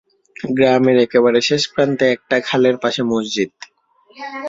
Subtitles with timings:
[0.51, 3.51] গ্রামের একেবারে শেষপ্রান্তে একটা খালের পাশে মসজিদ।